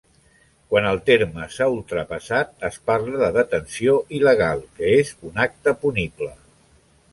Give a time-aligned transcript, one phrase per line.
[0.69, 6.35] Quan el terme s'ha ultrapassat, es parla de detenció il·legal, que és un acte punible.